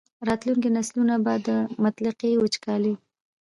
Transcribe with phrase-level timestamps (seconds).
[0.27, 1.49] راتلونکي نسلونه به د
[1.83, 2.93] مطلقې وچکالۍ.